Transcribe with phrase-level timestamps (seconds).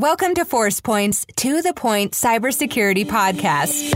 [0.00, 3.94] Welcome to ForcePoint's To the Point Cybersecurity Podcast.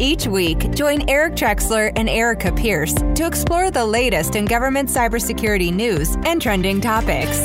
[0.00, 5.74] Each week, join Eric Trexler and Arika Pierce to explore the latest in government cybersecurity
[5.74, 7.44] news and trending topics.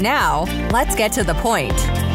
[0.00, 2.07] Now, let's get to the point.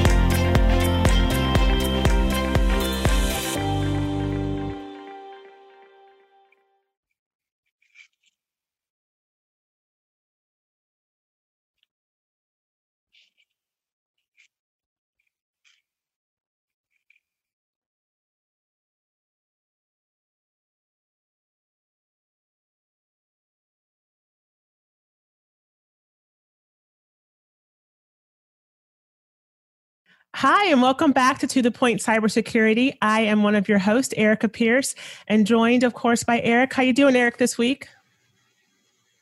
[30.45, 32.97] Hi, and welcome back to To the Point Cybersecurity.
[33.01, 34.93] I am one of your hosts, Arika Pierce,
[35.25, 36.73] and joined, of course, by Eric.
[36.73, 37.87] How you doing, Eric, this week?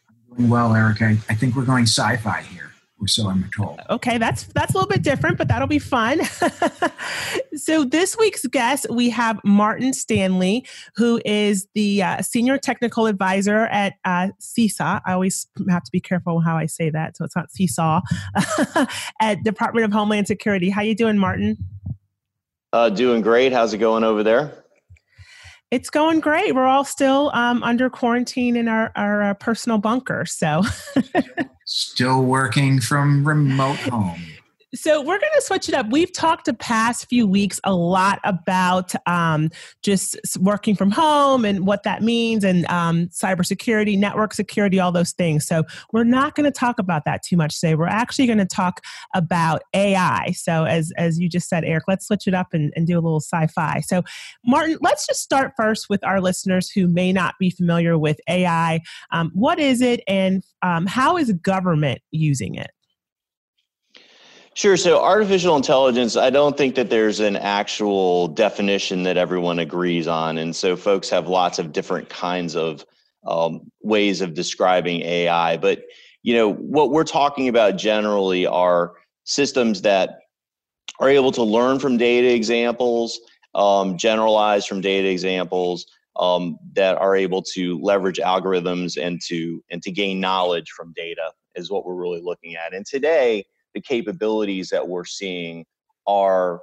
[0.09, 1.03] I'm doing well, Eric.
[1.03, 2.60] I, I think we're going sci-fi here
[3.01, 3.81] or so I'm told.
[3.89, 6.21] Okay, that's that's a little bit different, but that'll be fun.
[7.55, 13.65] so this week's guest, we have Martin Stanley, who is the uh, senior technical advisor
[13.65, 15.01] at uh, CISA.
[15.05, 18.01] I always have to be careful how I say that, so it's not Seesaw
[19.19, 20.69] at Department of Homeland Security.
[20.69, 21.57] How you doing, Martin?
[22.73, 23.51] Uh, doing great.
[23.51, 24.60] How's it going over there?
[25.71, 26.53] It's going great.
[26.53, 30.25] We're all still um, under quarantine in our, our uh, personal bunker.
[30.25, 30.63] So
[31.65, 34.21] Still working from remote home.
[34.73, 35.89] So we're going to switch it up.
[35.89, 39.49] We've talked the past few weeks a lot about um,
[39.83, 45.11] just working from home and what that means, and um, cybersecurity, network security, all those
[45.11, 45.45] things.
[45.45, 47.75] So we're not going to talk about that too much today.
[47.75, 48.79] We're actually going to talk
[49.13, 50.31] about AI.
[50.31, 53.01] So as as you just said, Eric, let's switch it up and, and do a
[53.01, 53.81] little sci-fi.
[53.81, 54.03] So
[54.45, 58.79] Martin, let's just start first with our listeners who may not be familiar with AI.
[59.11, 62.71] Um, what is it, and um, how is government using it?
[64.53, 64.75] Sure.
[64.75, 70.37] So, artificial intelligence, I don't think that there's an actual definition that everyone agrees on.
[70.37, 72.85] And so, folks have lots of different kinds of
[73.25, 75.55] um, ways of describing AI.
[75.55, 75.83] But,
[76.23, 78.93] you know, what we're talking about generally are
[79.23, 80.19] systems that
[80.99, 83.21] are able to learn from data examples,
[83.55, 85.85] um, generalize from data examples,
[86.17, 91.31] um, that are able to leverage algorithms and to and to gain knowledge from data
[91.55, 92.73] is what we're really looking at.
[92.73, 95.65] And today, the capabilities that we're seeing
[96.07, 96.61] are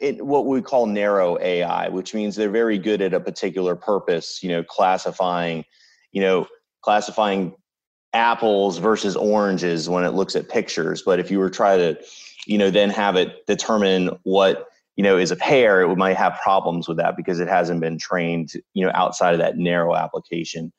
[0.00, 4.48] what we call narrow AI, which means they're very good at a particular purpose, you
[4.48, 5.64] know, classifying,
[6.12, 6.46] you know,
[6.82, 7.54] classifying
[8.12, 11.02] apples versus oranges when it looks at pictures.
[11.02, 11.98] But if you were try to,
[12.46, 16.40] you know, then have it determine what, you know, is a pear, it might have
[16.42, 20.72] problems with that because it hasn't been trained, you know, outside of that narrow application.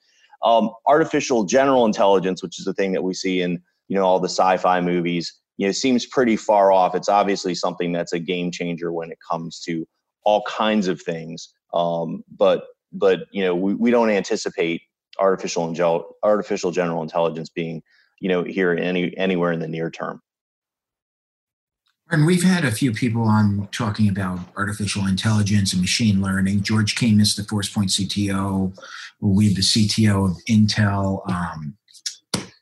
[0.43, 4.19] Um, artificial general intelligence, which is the thing that we see in you know all
[4.19, 8.49] the sci-fi movies you know seems pretty far off it's obviously something that's a game
[8.49, 9.85] changer when it comes to
[10.23, 12.63] all kinds of things um, but
[12.93, 14.81] but you know we, we don't anticipate
[15.19, 17.83] artificial and gel, artificial general intelligence being
[18.21, 20.21] you know here any anywhere in the near term
[22.11, 26.63] and we've had a few people on talking about artificial intelligence and machine learning.
[26.63, 28.75] George Kamis, the ForcePoint CTO,
[29.19, 31.29] we have the CTO of Intel.
[31.29, 31.77] Um,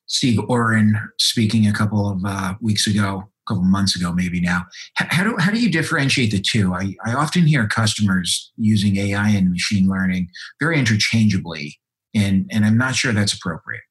[0.07, 4.40] Steve Orrin speaking a couple of uh, weeks ago, a couple of months ago, maybe
[4.40, 4.63] now.
[4.95, 6.73] How do, how do you differentiate the two?
[6.73, 10.29] I, I often hear customers using AI and machine learning
[10.59, 11.78] very interchangeably,
[12.16, 13.84] and, and I'm not sure that's appropriate.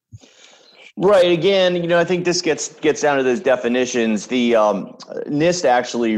[0.99, 1.31] Right.
[1.31, 4.25] Again, you know, I think this gets gets down to those definitions.
[4.25, 4.97] The um,
[5.27, 6.17] NIST actually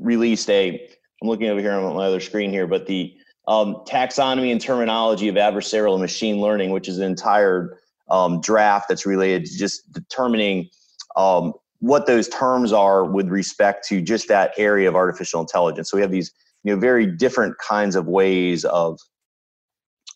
[0.00, 0.88] released a.
[1.20, 3.14] I'm looking over here on my other screen here, but the
[3.48, 7.78] um, taxonomy and terminology of adversarial machine learning, which is an entire
[8.10, 10.68] um, draft that's related to just determining
[11.16, 15.90] um, what those terms are with respect to just that area of artificial intelligence.
[15.90, 16.32] So we have these
[16.64, 18.98] you know very different kinds of ways of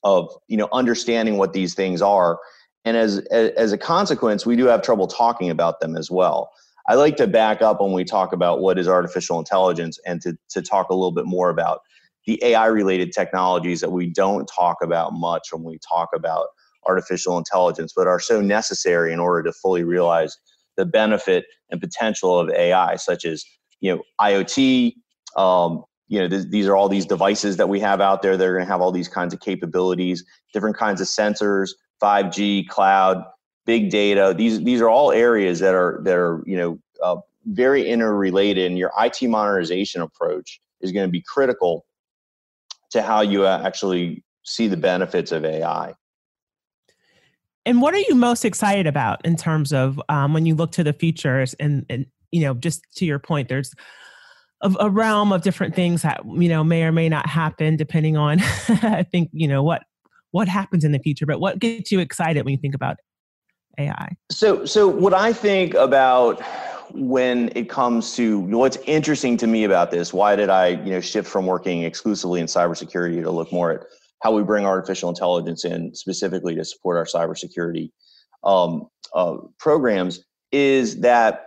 [0.03, 2.39] of you know understanding what these things are
[2.85, 6.51] and as as a consequence we do have trouble talking about them as well
[6.89, 10.37] i like to back up when we talk about what is artificial intelligence and to,
[10.49, 11.81] to talk a little bit more about
[12.27, 16.47] the ai related technologies that we don't talk about much when we talk about
[16.89, 20.37] artificial intelligence, but are so necessary in order to fully realize
[20.77, 23.45] the benefit and potential of AI, such as
[23.81, 24.95] you know IoT.
[25.37, 28.37] Um, you know, th- these are all these devices that we have out there.
[28.37, 30.25] They're going to have all these kinds of capabilities,
[30.55, 31.71] different kinds of sensors,
[32.03, 33.23] 5G, cloud,
[33.67, 34.35] big data.
[34.37, 38.67] These these are all areas that are that are you know uh, very interrelated.
[38.67, 41.85] And your IT modernization approach is going to be critical
[42.91, 45.93] to how you actually see the benefits of AI.
[47.69, 50.83] And what are you most excited about in terms of um, when you look to
[50.83, 53.75] the futures and, and you know, just to your point, there's
[54.63, 58.17] a, a realm of different things that you know may or may not happen depending
[58.17, 59.83] on I think you know what
[60.31, 61.27] what happens in the future.
[61.27, 62.97] But what gets you excited when you think about
[63.79, 64.17] AI?
[64.31, 66.41] So, so what I think about
[66.95, 71.01] when it comes to what's interesting to me about this, why did I, you know,
[71.01, 73.85] shift from working exclusively in cybersecurity to look more at
[74.21, 77.91] how we bring artificial intelligence in specifically to support our cybersecurity
[78.45, 81.47] um, uh, programs, is that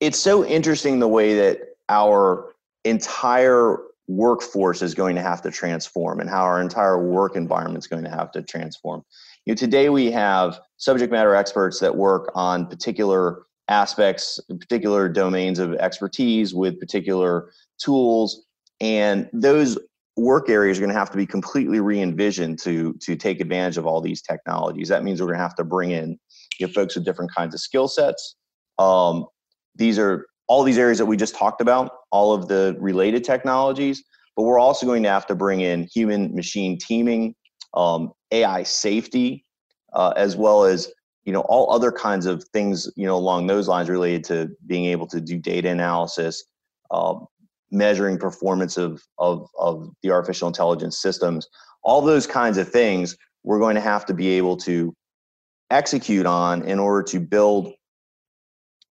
[0.00, 2.54] it's so interesting the way that our
[2.84, 7.86] entire workforce is going to have to transform and how our entire work environment is
[7.86, 9.04] going to have to transform.
[9.46, 15.58] You know, today we have subject matter experts that work on particular aspects, particular domains
[15.58, 18.46] of expertise with particular tools,
[18.80, 19.78] and those
[20.16, 23.86] work areas are going to have to be completely re-envisioned to to take advantage of
[23.86, 24.88] all these technologies.
[24.88, 26.18] That means we're going to have to bring in
[26.58, 28.36] you know, folks with different kinds of skill sets.
[28.78, 29.26] Um,
[29.76, 34.02] these are all these areas that we just talked about, all of the related technologies,
[34.36, 37.34] but we're also going to have to bring in human machine teaming,
[37.74, 39.44] um, AI safety,
[39.92, 40.90] uh, as well as
[41.24, 44.86] you know all other kinds of things you know along those lines related to being
[44.86, 46.44] able to do data analysis,
[46.90, 47.26] um,
[47.70, 51.48] measuring performance of, of of the artificial intelligence systems,
[51.82, 54.94] all those kinds of things we're going to have to be able to
[55.70, 57.72] execute on in order to build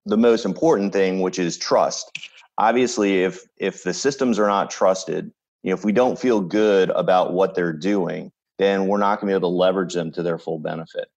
[0.06, 2.18] the most important thing, which is trust.
[2.58, 5.32] Obviously, if if the systems are not trusted,
[5.64, 9.28] you know, if we don't feel good about what they're doing, then we're not going
[9.30, 11.10] to be able to leverage them to their full benefit.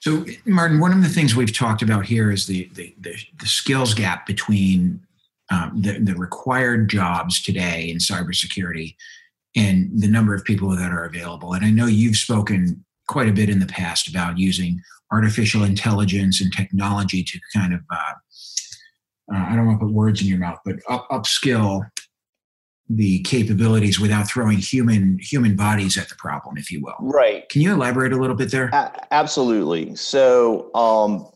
[0.00, 3.46] So, Martin, one of the things we've talked about here is the the, the, the
[3.46, 5.00] skills gap between
[5.52, 8.96] um, the, the required jobs today in cybersecurity
[9.54, 11.52] and the number of people that are available.
[11.52, 16.40] And I know you've spoken quite a bit in the past about using artificial intelligence
[16.40, 18.14] and technology to kind of uh,
[19.32, 21.82] uh, I don't want to put words in your mouth, but up, upskill
[22.88, 26.96] the capabilities without throwing human human bodies at the problem, if you will.
[27.00, 27.48] Right.
[27.48, 28.68] Can you elaborate a little bit there?
[28.72, 29.94] A- absolutely.
[29.94, 31.26] So, um,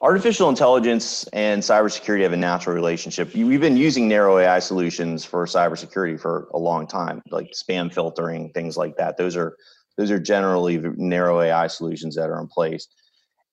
[0.00, 3.34] artificial intelligence and cybersecurity have a natural relationship.
[3.34, 8.50] We've been using narrow AI solutions for cybersecurity for a long time, like spam filtering,
[8.50, 9.16] things like that.
[9.16, 9.56] Those are
[9.96, 12.86] those are generally narrow AI solutions that are in place.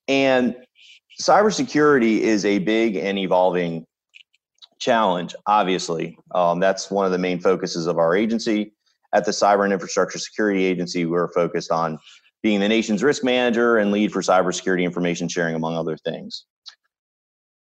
[0.07, 0.55] And
[1.19, 3.87] cybersecurity is a big and evolving
[4.77, 6.19] challenge, obviously.
[6.35, 8.73] Um, that's one of the main focuses of our agency.
[9.13, 11.97] At the Cyber and Infrastructure Security Agency, we're focused on
[12.45, 16.45] being the nation's risk manager and lead for cybersecurity information sharing, among other things.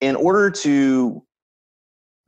[0.01, 1.23] In order to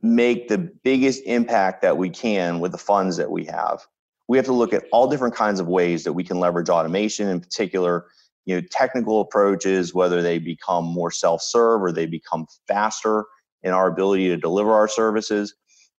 [0.01, 3.85] make the biggest impact that we can with the funds that we have,
[4.29, 7.27] we have to look at all different kinds of ways that we can leverage automation,
[7.27, 8.05] in particular,
[8.45, 13.25] you know, technical approaches, whether they become more self-serve or they become faster
[13.63, 15.55] in our ability to deliver our services,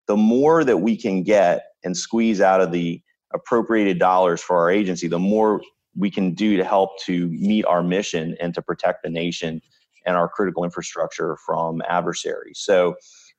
[0.06, 2.98] the more that we can get and squeeze out of the
[3.34, 5.60] appropriated dollars for our agency, the more
[5.96, 9.60] we can do to help to meet our mission and to protect the nation
[10.06, 12.58] and our critical infrastructure from adversaries.
[12.58, 12.96] So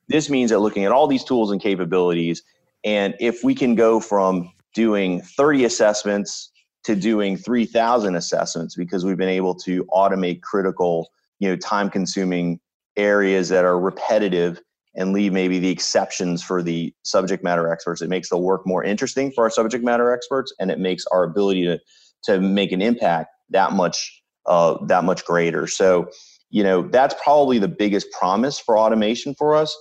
[0.08, 2.44] this means that looking at all these tools and capabilities,
[2.84, 6.52] and if we can go from doing 30 assessments
[6.84, 11.10] to doing 3,000 assessments because we've been able to automate critical,
[11.40, 12.60] you know, time consuming
[12.98, 14.62] areas that are repetitive
[14.96, 18.02] and leave maybe the exceptions for the subject matter experts.
[18.02, 21.24] It makes the work more interesting for our subject matter experts, and it makes our
[21.24, 21.80] ability to
[22.24, 25.68] to make an impact that much uh, that much greater.
[25.68, 26.10] So,
[26.50, 29.76] you know, that's probably the biggest promise for automation for us.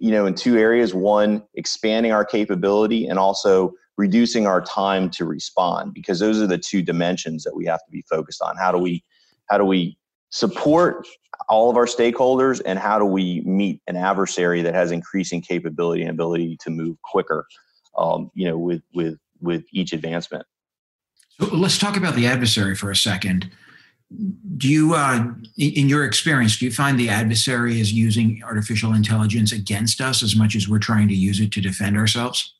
[0.00, 5.24] You know, in two areas: one, expanding our capability, and also reducing our time to
[5.24, 5.94] respond.
[5.94, 8.56] Because those are the two dimensions that we have to be focused on.
[8.56, 9.02] How do we
[9.48, 9.96] how do we
[10.30, 11.06] support
[11.48, 16.02] all of our stakeholders and how do we meet an adversary that has increasing capability
[16.02, 17.46] and ability to move quicker
[17.98, 20.44] um, you know with with with each advancement
[21.40, 23.50] so let's talk about the adversary for a second
[24.56, 25.24] do you uh,
[25.56, 30.36] in your experience do you find the adversary is using artificial intelligence against us as
[30.36, 32.54] much as we're trying to use it to defend ourselves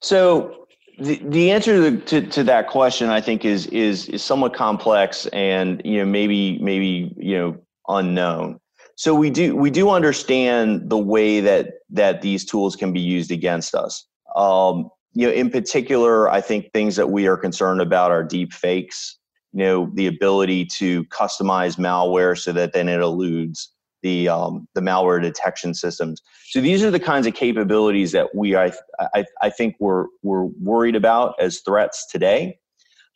[0.00, 0.58] so
[0.98, 5.26] the, the answer to, to, to, that question I think is is is somewhat complex
[5.26, 7.56] and you know maybe maybe you know
[7.88, 8.60] unknown.
[8.96, 13.30] So we do we do understand the way that that these tools can be used
[13.30, 14.04] against us.
[14.34, 18.52] Um, you know, in particular, I think things that we are concerned about are deep
[18.52, 19.18] fakes.
[19.52, 23.72] You know, the ability to customize malware so that then it eludes
[24.04, 26.22] the um, the malware detection systems.
[26.50, 28.72] So these are the kinds of capabilities that we I
[29.12, 32.56] I, I think we're we're worried about as threats today.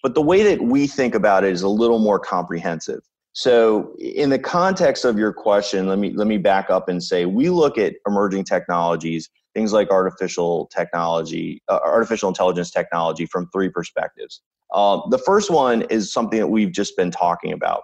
[0.03, 3.03] But the way that we think about it is a little more comprehensive.
[3.33, 7.27] So, in the context of your question, let me let me back up and say
[7.27, 13.69] we look at emerging technologies, things like artificial technology, uh, artificial intelligence technology, from three
[13.69, 14.43] perspectives.
[14.75, 17.83] Um, the first one is something that we've just been talking about,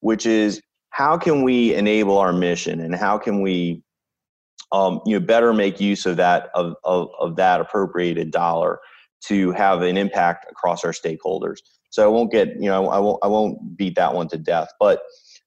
[0.00, 3.82] which is how can we enable our mission and how can we
[4.72, 8.80] um, you know better make use of that of, of, of that appropriated dollar
[9.24, 11.58] to have an impact across our stakeholders.
[11.90, 14.68] So i won't get you know i won't i won't beat that one to death.
[14.78, 15.00] But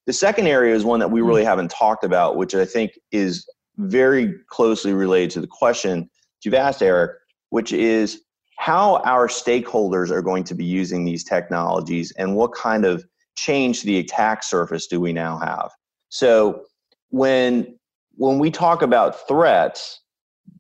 [0.06, 3.48] the second area is one that we really haven't talked about which i think is
[3.80, 6.10] very closely related to the question
[6.44, 7.12] you've asked eric
[7.50, 8.22] which is
[8.58, 13.06] how our stakeholders are going to be using these technologies and what kind of
[13.36, 15.72] change to the attack surface do we now have
[16.10, 16.64] so
[17.10, 17.80] when
[18.20, 20.02] when we talk about threats,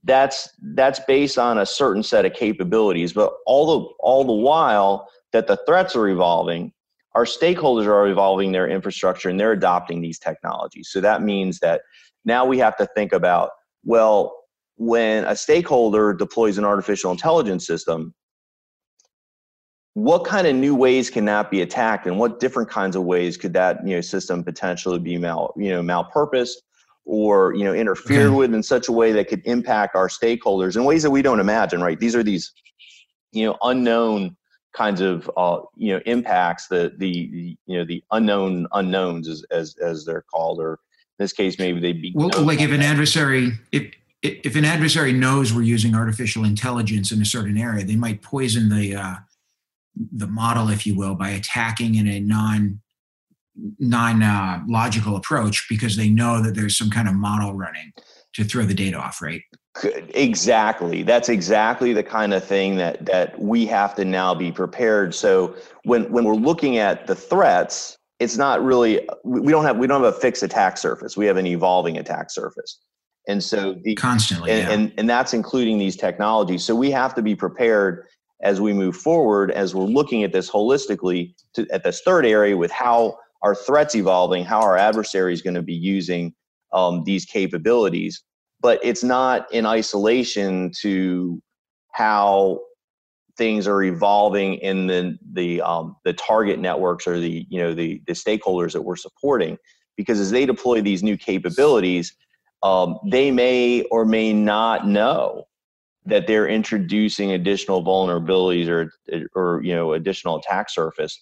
[0.06, 3.14] that's that's based on a certain set of capabilities.
[3.14, 6.72] But all the all the while that the threats are evolving,
[7.16, 10.90] our stakeholders are evolving their infrastructure and they're adopting these technologies.
[10.90, 11.82] So that means that
[12.26, 13.52] now we have to think about
[13.86, 14.36] well,
[14.76, 18.14] when a stakeholder deploys an artificial intelligence system,
[19.94, 23.36] what kind of new ways can that be attacked and what different kinds of ways
[23.36, 26.56] could that you know system potentially be mal you know malpurposed
[27.06, 28.36] or you know interfered okay.
[28.36, 31.40] with in such a way that could impact our stakeholders in ways that we don't
[31.40, 32.54] imagine right these are these
[33.32, 34.38] you know unknown
[34.74, 39.44] kinds of uh, you know impacts the, the, the you know the unknown unknowns as,
[39.52, 40.80] as as they're called or
[41.20, 45.54] this case maybe they'd be well like if an adversary if if an adversary knows
[45.54, 49.16] we're using artificial intelligence in a certain area they might poison the uh,
[50.14, 52.82] the model if you will by attacking in a non
[53.80, 57.92] non-logical uh, approach because they know that there's some kind of model running
[58.34, 59.42] to throw the data off, right?
[59.84, 61.04] Exactly.
[61.04, 65.16] That's exactly the kind of thing that that we have to now be prepared.
[65.16, 69.88] So when when we're looking at the threats, it's not really we don't have we
[69.88, 71.16] don't have a fixed attack surface.
[71.16, 72.80] We have an evolving attack surface.
[73.28, 74.74] And so the, constantly and, yeah.
[74.74, 76.64] and and that's including these technologies.
[76.64, 78.06] So we have to be prepared
[78.42, 82.56] as we move forward as we're looking at this holistically to, at this third area
[82.56, 86.34] with how our threats evolving, how our adversary is going to be using
[86.74, 88.24] um, these capabilities.
[88.62, 91.42] But it's not in isolation to
[91.94, 92.60] how
[93.40, 98.04] things are evolving in the the um, the target networks or the you know the
[98.06, 99.58] the stakeholders that we're supporting.
[99.98, 102.16] Because as they deploy these new capabilities,
[102.62, 105.48] um, they may or may not know
[106.06, 108.92] that they're introducing additional vulnerabilities or
[109.34, 111.20] or you know additional attack surface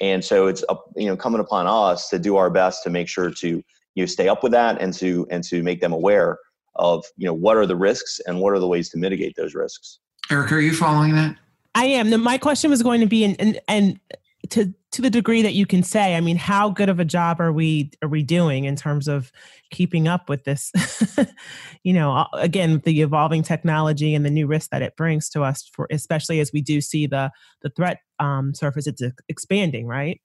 [0.00, 3.08] and so it's up, you know coming upon us to do our best to make
[3.08, 6.38] sure to you know stay up with that and to and to make them aware
[6.76, 9.54] of you know what are the risks and what are the ways to mitigate those
[9.54, 10.00] risks.
[10.30, 11.36] Eric, are you following that?
[11.74, 12.22] I am.
[12.22, 14.00] My question was going to be, and and, and
[14.50, 17.40] to to the degree that you can say, I mean, how good of a job
[17.40, 19.32] are we are we doing in terms of
[19.70, 20.70] keeping up with this?
[21.82, 25.68] you know, again, the evolving technology and the new risk that it brings to us,
[25.72, 27.30] for especially as we do see the
[27.62, 30.20] the threat um, surface, it's expanding, right?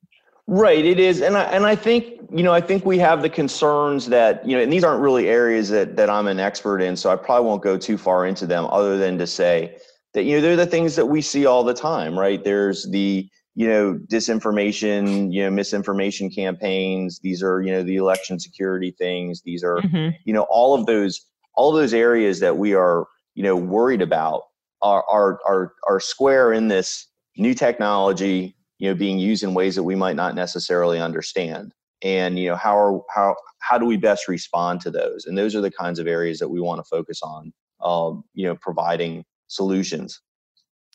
[0.51, 3.29] Right, it is, and I and I think you know I think we have the
[3.29, 6.95] concerns that you know, and these aren't really areas that that I'm an expert in,
[6.95, 9.77] so I probably won't go too far into them, other than to say
[10.13, 12.43] that you know they're the things that we see all the time, right?
[12.43, 18.39] There's the you know disinformation you know misinformation campaigns these are you know the election
[18.39, 20.15] security things these are mm-hmm.
[20.23, 21.25] you know all of those
[21.55, 24.43] all of those areas that we are you know worried about
[24.81, 29.75] are are are, are square in this new technology you know being used in ways
[29.75, 33.97] that we might not necessarily understand and you know how are how how do we
[33.97, 36.89] best respond to those and those are the kinds of areas that we want to
[36.89, 37.51] focus on
[37.83, 40.21] um, you know providing solutions.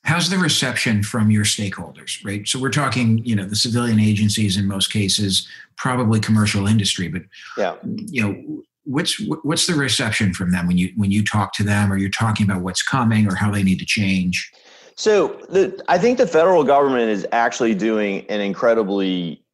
[0.05, 2.47] How's the reception from your stakeholders right?
[2.47, 7.23] So we're talking you know the civilian agencies in most cases probably commercial industry but
[7.57, 7.75] yeah.
[7.83, 11.93] you know what's what's the reception from them when you when you talk to them?
[11.93, 14.51] Or you're talking about what's coming or how they need to change?
[14.97, 19.45] So the, i think the federal government is actually doing an incredibly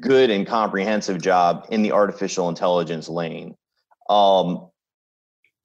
[0.00, 3.54] good and comprehensive job in the artificial intelligence lane.
[4.10, 4.68] Um,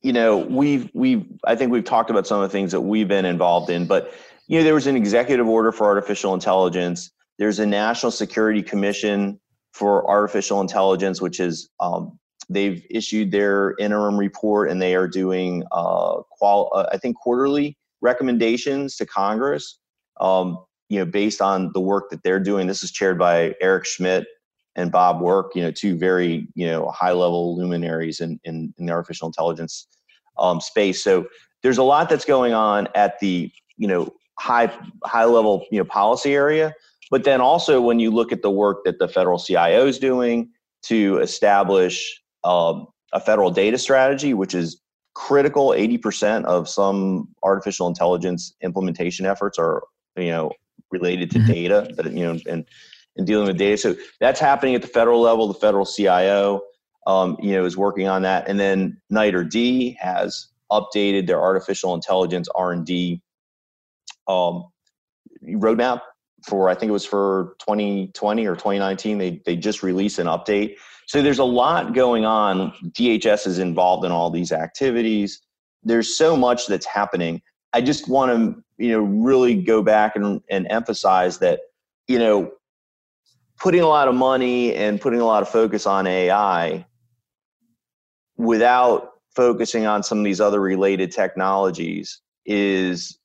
[0.04, 3.08] you know we've we've i think we've talked about some of the things that we've
[3.08, 4.14] been involved in but
[4.48, 7.12] you know, there was an executive order for artificial intelligence.
[7.40, 9.40] There's a National Security Commission
[9.72, 12.20] for Artificial Intelligence, which is um,
[12.50, 17.78] they've issued their interim report and they are doing uh, qual uh, I think quarterly
[18.02, 19.80] recommendations to Congress.
[20.20, 22.68] Um, you know, based on the work that they're doing.
[22.68, 24.28] This is chaired by Eric Schmidt
[24.76, 25.56] and Bob Work.
[25.56, 29.88] You know, two very you know high level luminaries in in, in the artificial intelligence
[30.38, 31.04] um, space.
[31.04, 31.28] So
[31.62, 34.72] there's a lot that's going on at the you know high
[35.04, 36.74] high level you know policy area
[37.12, 40.50] But then also, when you look at the work that the federal CIO is doing
[40.84, 44.82] to establish um, a federal data strategy, which is
[45.14, 49.84] critical, 80% of some artificial intelligence implementation efforts are,
[50.18, 50.52] you know,
[50.92, 51.52] related to mm-hmm.
[51.52, 52.66] data that, you know, and,
[53.18, 53.78] and dealing with data.
[53.78, 55.48] So that's happening at the federal level.
[55.48, 56.62] The federal CIO,
[57.08, 58.48] um, you know, is working on that.
[58.48, 63.22] And then NITRD D has updated their artificial intelligence R&D
[64.28, 64.66] um,
[65.46, 66.02] roadmap
[66.48, 69.18] for I think it was for 2020 or 2019.
[69.18, 70.76] They they just released an update.
[71.08, 72.74] So there's a lot going on.
[72.92, 75.42] DHS is involved in all these activities.
[75.84, 77.42] There's so much that's happening.
[77.74, 81.62] I just want to you know really go back and, and emphasize that
[82.08, 82.52] you know
[83.64, 86.86] putting a lot of money and putting a lot of focus on AI
[88.36, 93.18] without focusing on some of these other related technologies is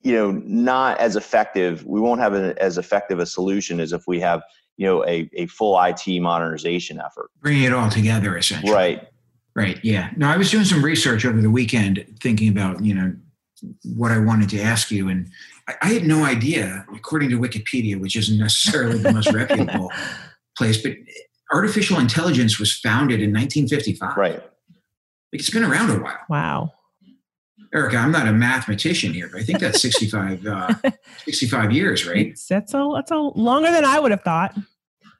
[0.00, 1.84] you know not as effective.
[1.84, 4.42] We won't have an, as effective a solution as if we have
[4.78, 7.30] you know a, a full it modernization effort.
[7.42, 8.72] Bringing it all together essentially.
[8.72, 9.06] Right.
[9.54, 10.08] Right yeah.
[10.16, 13.14] No i was doing some research over the weekend thinking about you know
[13.84, 15.28] what i wanted to ask you and
[15.68, 19.90] i, I had no idea according to wikipedia which isn't necessarily the most reputable
[20.56, 20.92] place but
[21.52, 24.42] artificial intelligence was founded in 1955 right
[25.32, 26.18] Like it's been around a while.
[26.28, 26.72] Wow.
[27.74, 30.74] Arika, I'm not a mathematician here, but I think that's 65, uh,
[31.24, 32.38] 65 years, right?
[32.48, 34.54] That's a, that's a longer than I would have thought.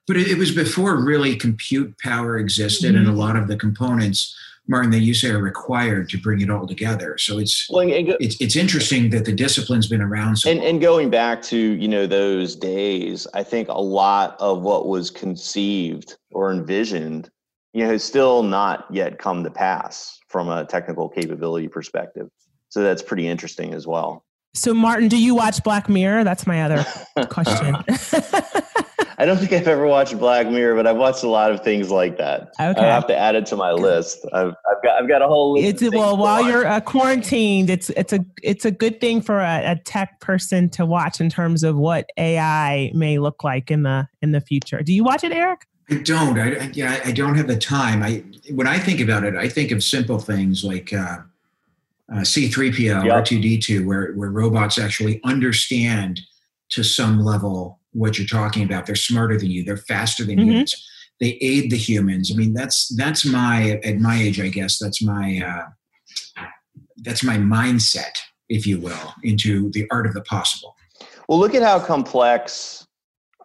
[0.06, 3.06] But it, it was before really compute power existed, mm-hmm.
[3.06, 4.37] and a lot of the components,
[4.69, 7.19] Martin, that you say are required to bring it all together.
[7.19, 10.37] So it's well, go, it's it's interesting that the discipline's been around.
[10.37, 14.62] So and, and going back to you know those days, I think a lot of
[14.62, 17.31] what was conceived or envisioned
[17.73, 22.28] you know, has still not yet come to pass from a technical capability perspective.
[22.69, 24.25] So that's pretty interesting as well.
[24.54, 26.25] So, Martin, do you watch Black Mirror?
[26.25, 26.85] That's my other
[27.28, 27.76] question.
[29.22, 31.92] I don't think I've ever watched Black Mirror, but I've watched a lot of things
[31.92, 32.52] like that.
[32.58, 32.80] Okay.
[32.80, 34.26] I have to add it to my list.
[34.32, 35.80] I've, I've got I've got a whole list.
[35.80, 39.62] It's well while you're uh, quarantined, it's it's a it's a good thing for a,
[39.64, 44.08] a, tech person to watch in terms of what AI may look like in the
[44.22, 44.82] in the future.
[44.82, 45.68] Do you watch it, Eric?
[45.88, 46.37] I don't.
[46.37, 48.02] I, I, yeah, I don't have the time.
[48.02, 51.18] I when I think about it, I think of simple things like uh,
[52.12, 53.24] uh, C3PO, yep.
[53.24, 56.22] R2D2, where where robots actually understand
[56.70, 58.87] to some level what you're talking about.
[58.87, 59.64] They're smarter than you.
[59.64, 60.48] They're faster than mm-hmm.
[60.48, 60.88] humans.
[61.20, 62.33] They aid the humans.
[62.33, 64.78] I mean, that's that's my at my age, I guess.
[64.78, 66.44] That's my uh,
[66.98, 70.74] that's my mindset, if you will, into the art of the possible.
[71.28, 72.87] Well, look at how complex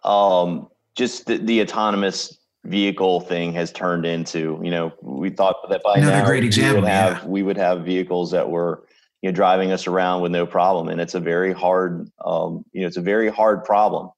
[0.03, 4.60] um, just the, the autonomous vehicle thing has turned into.
[4.63, 7.27] You know, we thought that by Another now great example, we would have yeah.
[7.27, 8.88] we would have vehicles that were
[9.21, 12.81] you know driving us around with no problem, and it's a very hard um, you
[12.81, 14.10] know it's a very hard problem.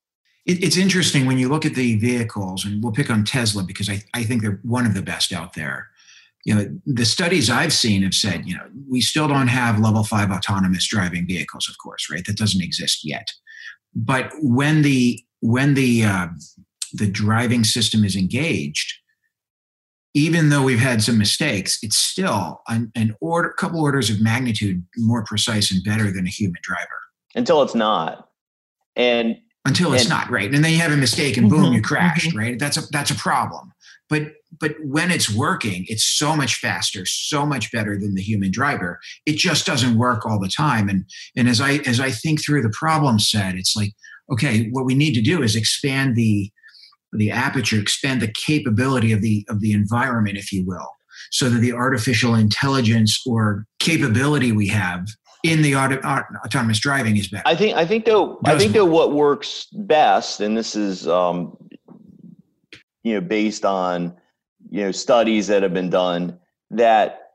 [0.46, 3.90] It, it's interesting when you look at the vehicles, and we'll pick on Tesla because
[3.90, 5.90] I, I think they're one of the best out there.
[6.46, 10.04] You know, the studies I've seen have said, you know, we still don't have level
[10.04, 12.26] five autonomous driving vehicles, of course, right?
[12.26, 13.28] That doesn't exist yet.
[13.94, 16.28] But when the when the uh,
[16.94, 18.94] the driving system is engaged,
[20.14, 24.84] even though we've had some mistakes, it's still an, an order, couple orders of magnitude
[24.98, 27.00] more precise and better than a human driver.
[27.36, 28.30] Until it's not,
[28.96, 29.38] and
[29.70, 31.82] until it's and, not right, and then you have a mistake, and boom, mm-hmm, you
[31.82, 32.30] crashed.
[32.30, 32.38] Mm-hmm.
[32.38, 32.60] Right?
[32.60, 33.72] That's a that's a problem.
[34.10, 38.52] But but when it's working, it's so much faster, so much better than the human
[38.52, 39.00] driver.
[39.26, 40.90] It just doesn't work all the time.
[40.90, 41.06] And
[41.38, 43.92] and as I as I think through the problem set, it's like,
[44.32, 46.52] okay, what we need to do is expand the
[47.14, 50.90] the aperture, expand the capability of the of the environment, if you will,
[51.32, 55.08] so that the artificial intelligence or capability we have
[55.44, 55.98] in the auto,
[56.46, 57.44] autonomous driving is better.
[57.46, 61.58] I think I think though I think though what works best, and this is um,
[63.04, 64.16] you know based on
[64.70, 66.38] you know studies that have been done
[66.72, 67.34] that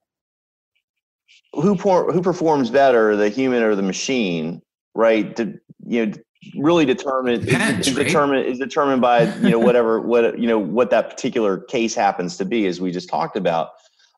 [1.53, 4.61] who who performs better, the human or the machine,
[4.95, 5.35] right?
[5.37, 6.13] To, you know
[6.57, 8.07] really determine Depends, is, is right?
[8.07, 12.37] determined is determined by you know whatever what you know what that particular case happens
[12.37, 13.71] to be as we just talked about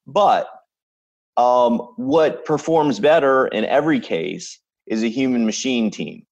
[0.06, 0.55] but
[1.36, 6.24] um, what performs better in every case is a human machine team.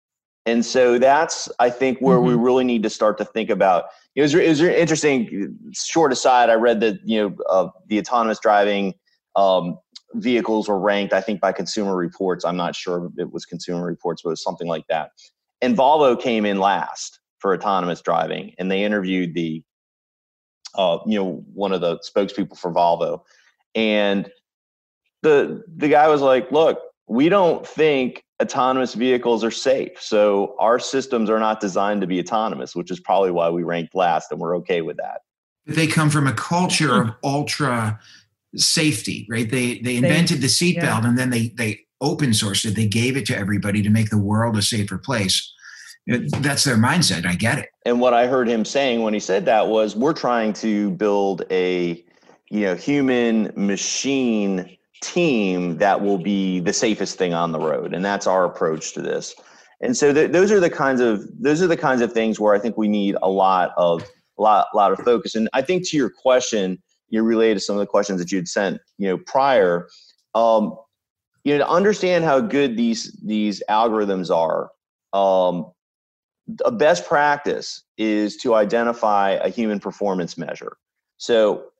[0.44, 2.26] And so that's i think where mm-hmm.
[2.26, 3.84] we really need to start to think about
[4.16, 8.40] it was, it was interesting short aside i read that you know uh, the autonomous
[8.40, 8.92] driving
[9.36, 9.78] um,
[10.14, 12.44] vehicles were ranked i think by consumer reports.
[12.44, 15.10] I'm not sure if it was consumer reports but it was something like that.
[15.62, 19.62] And Volvo came in last for autonomous driving, and they interviewed the,
[20.74, 23.22] uh, you know, one of the spokespeople for Volvo,
[23.74, 24.30] and
[25.22, 30.00] the the guy was like, "Look, we don't think autonomous vehicles are safe.
[30.00, 33.94] So our systems are not designed to be autonomous, which is probably why we ranked
[33.94, 35.20] last, and we're okay with that.
[35.64, 37.12] They come from a culture of hmm.
[37.22, 38.00] ultra
[38.56, 39.48] safety, right?
[39.48, 41.06] They they invented the seatbelt yeah.
[41.06, 42.74] and then they they open sourced it.
[42.74, 45.52] They gave it to everybody to make the world a safer place.
[46.06, 47.24] That's their mindset.
[47.24, 47.68] I get it.
[47.86, 51.44] And what I heard him saying when he said that was, we're trying to build
[51.50, 52.04] a
[52.50, 58.04] you know human machine team that will be the safest thing on the road and
[58.04, 59.34] that's our approach to this.
[59.80, 62.54] And so th- those are the kinds of those are the kinds of things where
[62.54, 64.02] i think we need a lot of
[64.38, 65.34] a lot, lot of focus.
[65.34, 68.48] And i think to your question you related to some of the questions that you'd
[68.48, 69.88] sent you know prior
[70.34, 70.76] um,
[71.44, 74.70] you know to understand how good these these algorithms are
[75.12, 75.72] um,
[76.64, 80.76] a best practice is to identify a human performance measure.
[81.18, 81.71] So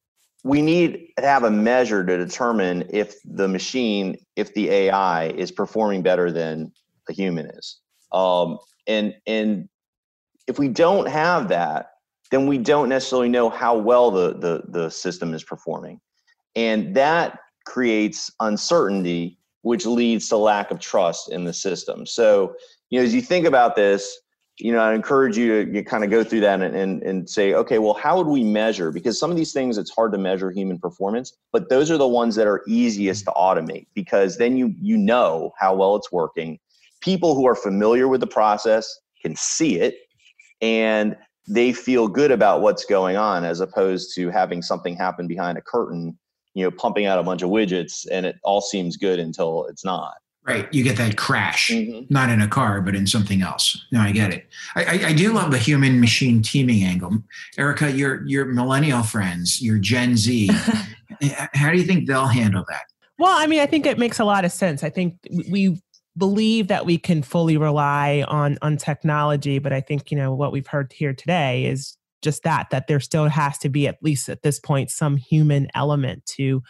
[0.45, 5.53] we need to have a measure to determine if the machine, if the AI is
[5.53, 6.73] performing better than
[7.09, 7.79] a human is.
[8.13, 9.69] Um, and and
[10.49, 11.91] if we don't have that,
[12.31, 16.01] then we don't necessarily know how well the, the, the system is performing.
[16.57, 22.07] And that creates uncertainty, which leads to lack of trust in the system.
[22.07, 22.55] So,
[22.91, 24.19] you know, as you think about this,
[24.59, 27.29] you know, I encourage you to you kind of go through that and, and, and
[27.29, 28.93] say, okay, well, how would we measure?
[28.93, 32.07] Because some of these things, it's hard to measure human performance, but those are the
[32.07, 36.59] ones that are easiest to automate because then you you know how well it's working.
[37.01, 39.97] People who are familiar with the process can see it
[40.61, 41.17] and
[41.49, 45.63] they feel good about what's going on as opposed to having something happen behind a
[45.63, 46.17] curtain,
[46.55, 49.85] you know, pumping out a bunch of widgets and it all seems good until it's
[49.85, 50.15] not.
[50.45, 50.73] Right.
[50.75, 52.13] You get that crash, mm-hmm.
[52.13, 53.87] not in a car, but in something else.
[53.93, 54.49] No, I get it.
[54.75, 57.23] I, I, I, do love the human machine teaming angle.
[57.57, 60.49] Arika, your your millennial friends, your Gen Z,
[61.55, 62.83] how do you think they'll handle that?
[63.21, 64.83] Well, I mean, I think it makes a lot of sense.
[64.83, 65.17] I think
[65.49, 65.81] we
[66.19, 70.51] believe that we can fully rely on on technology, but I think, you know, what
[70.51, 74.29] we've heard here today is just that that there still has to be at least
[74.29, 76.63] at this point some human element to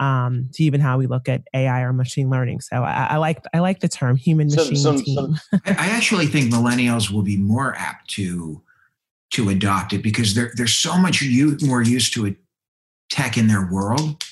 [0.00, 2.60] um, to even how we look at AI or machine learning.
[2.60, 5.16] So I, I like I like the term human machine some, team.
[5.16, 8.62] Some, I actually think millennials will be more apt to
[9.30, 11.22] to adopt it because they're they're so much
[11.62, 12.36] more used to it
[13.10, 14.24] tech in their world.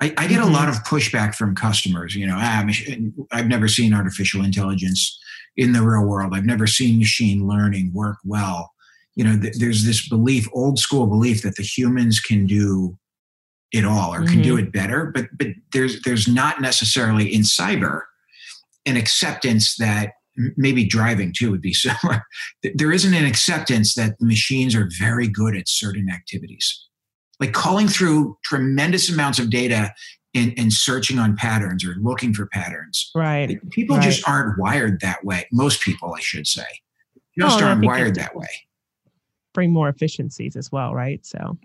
[0.00, 0.48] I, I get mm-hmm.
[0.48, 2.14] a lot of pushback from customers.
[2.14, 2.66] You know, ah,
[3.32, 5.18] I've never seen artificial intelligence
[5.56, 6.32] in the real world.
[6.34, 8.72] I've never seen machine learning work well.
[9.14, 12.96] You know, th- there's this belief, old school belief, that the humans can do
[13.72, 14.34] it all or mm-hmm.
[14.34, 14.66] can do mm-hmm.
[14.66, 18.02] it better but but there's there's not necessarily in cyber
[18.86, 20.12] an acceptance that
[20.56, 22.24] maybe driving too would be similar
[22.74, 26.86] there isn't an acceptance that the machines are very good at certain activities
[27.38, 29.92] like calling through tremendous amounts of data
[30.34, 34.04] and, and searching on patterns or looking for patterns right people right.
[34.04, 36.66] just aren't wired that way most people i should say
[37.38, 38.48] just oh, aren't wired that way
[39.52, 41.56] bring more efficiencies as well right so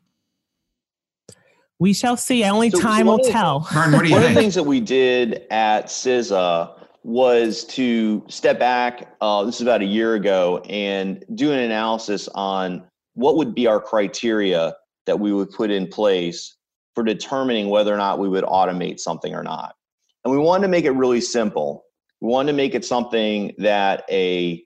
[1.79, 2.43] we shall see.
[2.43, 3.67] Only so time will tell.
[3.73, 4.31] Martin, what do you one think?
[4.31, 9.15] of the things that we did at CISA was to step back.
[9.21, 12.83] Uh, this is about a year ago, and do an analysis on
[13.13, 16.57] what would be our criteria that we would put in place
[16.95, 19.75] for determining whether or not we would automate something or not.
[20.23, 21.83] And we wanted to make it really simple.
[22.21, 24.63] We wanted to make it something that a,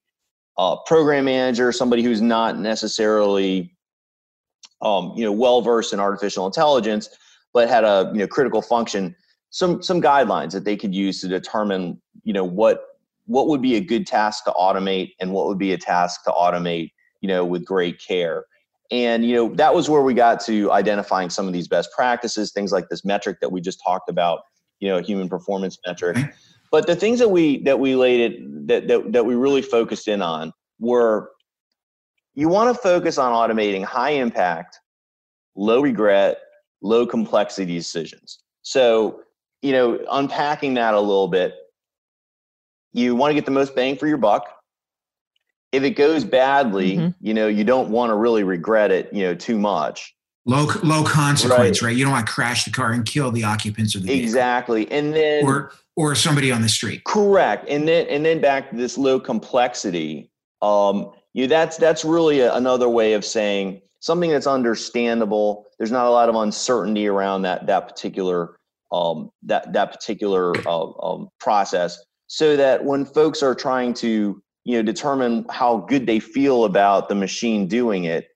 [0.58, 3.76] a program manager, somebody who's not necessarily
[4.82, 7.10] um, you know, well versed in artificial intelligence,
[7.54, 9.16] but had a you know critical function.
[9.50, 12.84] Some some guidelines that they could use to determine you know what
[13.26, 16.32] what would be a good task to automate and what would be a task to
[16.32, 18.46] automate you know with great care.
[18.92, 22.52] And you know that was where we got to identifying some of these best practices,
[22.52, 24.42] things like this metric that we just talked about,
[24.80, 26.18] you know, human performance metric.
[26.72, 30.08] But the things that we that we laid it that that, that we really focused
[30.08, 31.32] in on were
[32.40, 34.80] you want to focus on automating high impact,
[35.58, 36.38] low regret,
[36.82, 38.40] low complexity decisions.
[38.62, 39.24] So,
[39.62, 41.56] you know, unpacking that a little bit,
[42.94, 44.48] you want to get the most bang for your buck.
[45.74, 47.10] If it goes badly, mm-hmm.
[47.20, 50.16] you know, you don't want to really regret it, you know, too much.
[50.46, 51.90] Low low consequence, right?
[51.90, 51.98] right?
[51.98, 54.24] You don't want to crash the car and kill the occupants of the vehicle.
[54.24, 54.90] Exactly.
[54.90, 57.04] And then or or somebody on the street.
[57.04, 57.68] Correct.
[57.68, 60.32] And then and then back to this low complexity.
[60.62, 65.66] Um, you that's that's really a, another way of saying something that's understandable.
[65.78, 68.56] There's not a lot of uncertainty around that that particular
[68.92, 74.78] um, that that particular uh, um, process, so that when folks are trying to you
[74.78, 78.28] know determine how good they feel about the machine doing it,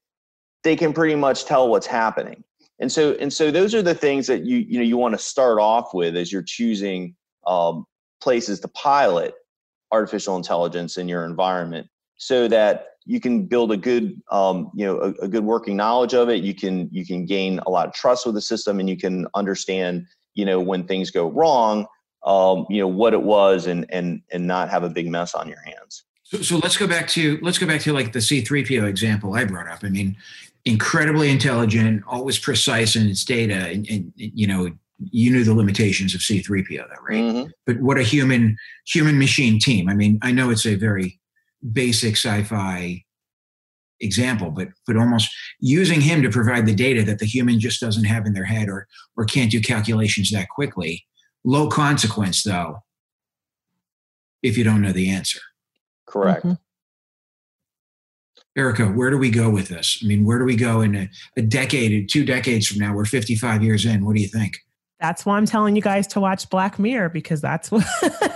[0.63, 2.43] they can pretty much tell what's happening.
[2.79, 5.19] And so and so those are the things that you you know you want to
[5.19, 7.15] start off with as you're choosing
[7.47, 7.85] um,
[8.21, 9.33] places to pilot
[9.91, 11.87] artificial intelligence in your environment
[12.23, 16.13] so that you can build a good um, you know a, a, good working knowledge
[16.13, 16.41] of it.
[16.41, 19.27] You can you can gain a lot of trust with the system and you can
[19.33, 21.85] understand you know when things go wrong
[22.23, 25.47] um, you know what it was and and and not have a big mess on
[25.49, 26.05] your hands.
[26.23, 29.43] So, so let's go back to let's go back to like the c3po example i
[29.43, 29.83] brought up.
[29.83, 30.15] I mean
[30.65, 34.71] incredibly intelligent always precise in its data and, and you know
[35.11, 37.23] you knew the limitations of c3po though right?
[37.23, 37.49] Mm-hmm.
[37.67, 38.55] but what a human
[38.87, 39.89] human machine team.
[39.89, 41.19] I mean i know it's a very
[41.71, 43.03] basic sci-fi
[43.99, 48.03] example, but but almost using him to provide the data that the human just doesn't
[48.03, 51.05] have in their head or or can't do calculations that quickly.
[51.45, 52.79] Low consequence though,
[54.41, 55.39] if you don't know the answer.
[56.05, 56.45] Correct.
[56.45, 56.53] Mm-hmm.
[58.57, 59.99] Arika, where do we go with this?
[60.03, 62.93] I mean, where do we go in a, a decade, two decades from now?
[62.93, 64.05] We're 55 years in.
[64.05, 64.53] What do you think?
[65.03, 67.85] That's why I'm telling you guys to watch Black Mirror because that's what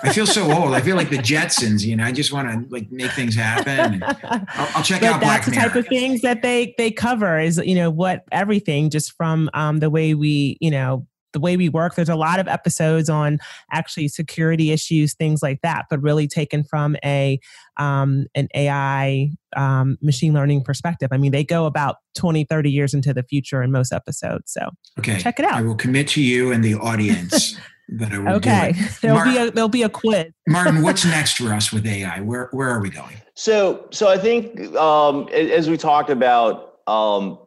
[0.03, 0.73] I feel so old.
[0.73, 4.03] I feel like the Jetsons, you know, I just want to like make things happen.
[4.03, 7.57] I'll, I'll, check but out that's the type of things that they they cover is
[7.57, 11.69] you know what everything just from um, the way we you know the way we
[11.69, 11.95] work.
[11.95, 13.39] There's a lot of episodes on
[13.71, 17.39] actually security issues, things like that, but really taken from a
[17.77, 21.09] um, an AI um, machine learning perspective.
[21.11, 24.51] I mean, they go about 20, 30 years into the future in most episodes.
[24.51, 25.55] So okay, check it out.
[25.55, 27.57] I will commit to you and the audience.
[27.89, 30.25] that I will okay, there'll be a there'll be a quiz.
[30.47, 32.19] Martin, what's next for us with AI?
[32.21, 33.15] Where where are we going?
[33.35, 37.39] So so I think um, as we talked about, um,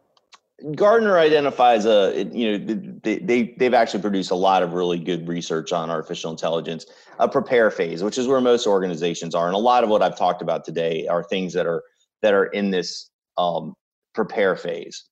[0.75, 5.27] Gartner identifies a you know they, they they've actually produced a lot of really good
[5.27, 6.87] research on artificial intelligence
[7.19, 9.47] a prepare phase which is where most organizations are.
[9.47, 11.83] And a lot of what I've talked about today are things that are
[12.23, 13.75] that are in this um,
[14.15, 15.05] prepare phase.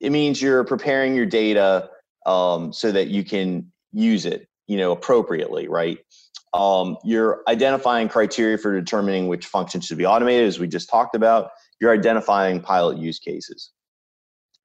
[0.00, 1.88] It means you're preparing your data
[2.26, 5.98] um, so that you can use it you know appropriately right?
[6.54, 11.14] Um, you're identifying criteria for determining which functions should be automated as we just talked
[11.14, 11.50] about.
[11.80, 13.70] You're identifying pilot use cases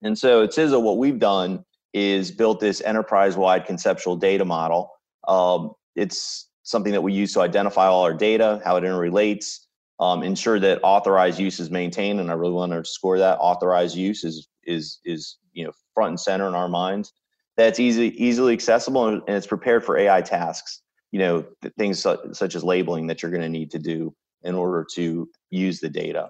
[0.03, 4.91] and so at CISA, what we've done is built this enterprise-wide conceptual data model.
[5.27, 9.67] Um, it's something that we use to identify all our data, how it interrelates,
[9.99, 13.95] um, ensure that authorized use is maintained, and I really want to underscore that authorized
[13.95, 17.13] use is is is you know front and center in our minds.
[17.55, 20.81] That's easy easily accessible and it's prepared for AI tasks.
[21.12, 21.45] You know
[21.77, 25.79] things such as labeling that you're going to need to do in order to use
[25.79, 26.29] the data.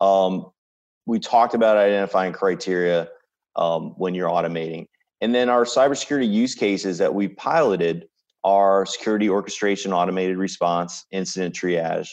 [0.00, 0.50] Um,
[1.06, 3.08] we talked about identifying criteria
[3.54, 4.86] um, when you're automating.
[5.20, 8.06] And then our cybersecurity use cases that we piloted
[8.44, 12.08] are security orchestration, automated response, incident triage,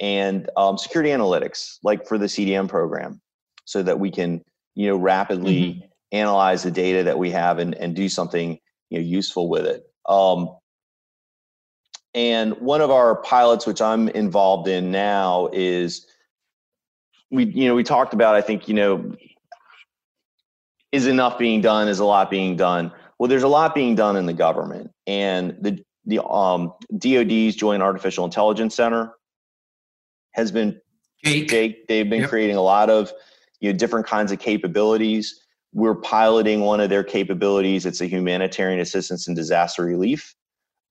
[0.00, 3.20] and um, security analytics, like for the CDM program,
[3.64, 4.42] so that we can
[4.74, 5.86] you know rapidly mm-hmm.
[6.12, 8.58] analyze the data that we have and, and do something
[8.90, 9.82] you know useful with it.
[10.08, 10.56] Um,
[12.14, 16.06] and one of our pilots, which I'm involved in now, is
[17.34, 19.12] we you know we talked about i think you know
[20.92, 24.16] is enough being done is a lot being done well there's a lot being done
[24.16, 29.14] in the government and the the um, DoD's Joint Artificial Intelligence Center
[30.32, 30.78] has been
[31.24, 31.48] Jake.
[31.48, 32.28] Jake they've been yep.
[32.28, 33.10] creating a lot of
[33.60, 35.40] you know different kinds of capabilities.
[35.72, 37.86] We're piloting one of their capabilities.
[37.86, 40.34] It's a humanitarian assistance and disaster relief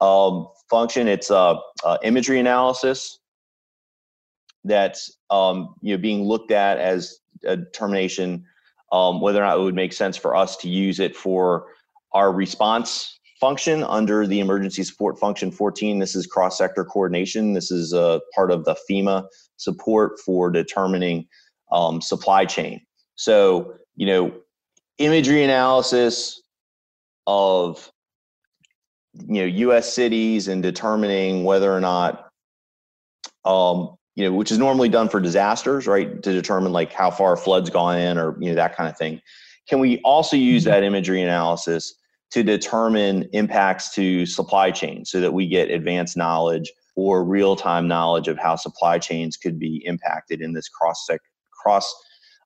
[0.02, 1.08] um, function.
[1.08, 3.20] It's a, a imagery analysis
[4.64, 8.46] that's um, you know being looked at as a determination
[8.92, 11.68] um, whether or not it would make sense for us to use it for
[12.14, 17.54] our response function under the emergency support function 14 this is cross sector coordination.
[17.54, 19.26] This is a part of the fema
[19.58, 21.28] support for determining
[21.72, 22.82] um, supply chain.
[23.16, 24.34] So you know
[24.98, 26.42] imagery analysis
[27.28, 27.92] of
[29.28, 32.30] you know us cities and determining whether or not
[33.46, 37.34] um, you know, which is normally done for disasters, right, to determine like how far
[37.34, 39.22] a flood's gone in or you know that kind of thing.
[39.68, 40.72] Can we also use mm-hmm.
[40.72, 41.96] that imagery analysis
[42.32, 48.28] to determine impacts to supply chain so that we get advanced knowledge or real-time knowledge
[48.28, 51.22] of how supply chains could be impacted in this cross sec-
[51.52, 51.94] cross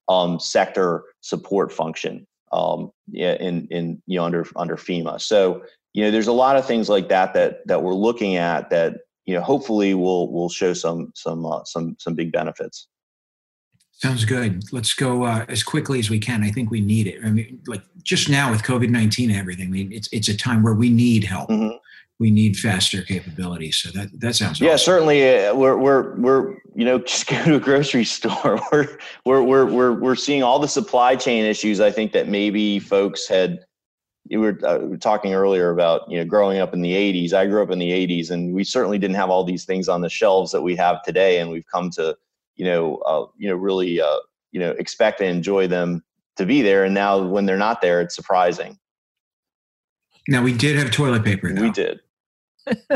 [0.10, 5.20] um, sector support function um, yeah, in in you know under under FEMA.
[5.20, 8.70] So you know, there's a lot of things like that that that we're looking at
[8.70, 12.88] that you know hopefully will will show some some uh, some some big benefits.
[13.92, 14.64] Sounds good.
[14.72, 16.44] Let's go uh, as quickly as we can.
[16.44, 17.20] I think we need it.
[17.24, 20.64] I mean like just now with covid-19 and everything I mean, it's it's a time
[20.64, 21.50] where we need help.
[21.50, 21.76] Mm-hmm.
[22.20, 23.78] we need faster capabilities.
[23.78, 24.86] So that that sounds yeah awesome.
[24.86, 28.62] certainly uh, we're we're we're you know just go to a grocery store.
[28.72, 32.80] We're, we're we're we're we're seeing all the supply chain issues i think that maybe
[32.80, 33.60] folks had
[34.30, 37.64] you were, uh, talking earlier about you know growing up in the 80s i grew
[37.64, 40.52] up in the 80s and we certainly didn't have all these things on the shelves
[40.52, 42.18] that we have today and we've come to
[42.58, 44.18] you know uh, you know really uh,
[44.52, 46.04] you know expect and enjoy them
[46.36, 46.84] to be there.
[46.84, 48.78] And now when they're not there it's surprising.
[50.28, 51.62] Now we did have toilet paper though.
[51.62, 52.02] we did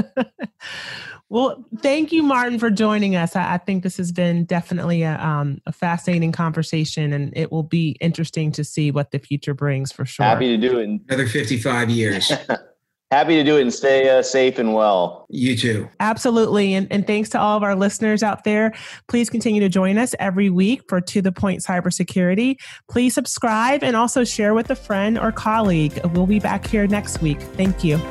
[1.32, 3.38] well, thank you, Martin, for joining us.
[3.38, 7.63] I, I think this has been definitely a, um, a, fascinating conversation, and it will
[7.63, 10.26] be interesting to see what the future brings for sure.
[10.26, 10.89] Happy to do it.
[11.08, 12.34] Another 55 years.
[13.12, 15.26] Happy to do it and stay uh, safe and well.
[15.30, 15.88] You too.
[16.02, 16.74] Absolutely.
[16.74, 18.74] And, and thanks to all of our listeners out there.
[19.08, 22.58] Please continue to join us every week for To the Point Cybersecurity.
[22.89, 25.98] Please subscribe and also share with a friend or colleague.
[26.13, 27.41] We'll be back here next week.
[27.41, 28.02] Thank you.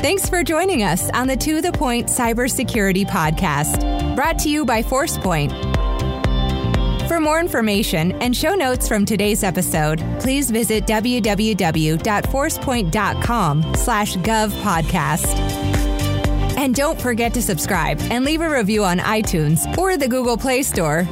[0.00, 4.82] Thanks for joining us on the To The Point Cybersecurity Podcast, brought to you by
[4.82, 5.50] ForcePoint.
[7.06, 15.34] For more information and show notes from today's episode, please visit www.forcepoint.com slash govpodcast.
[16.56, 20.62] And don't forget to subscribe and leave a review on iTunes or the Google Play
[20.62, 21.06] Store